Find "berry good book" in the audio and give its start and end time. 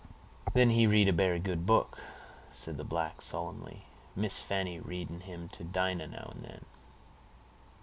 1.13-1.99